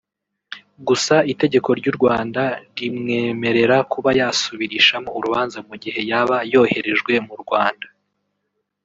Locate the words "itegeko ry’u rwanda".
1.31-2.41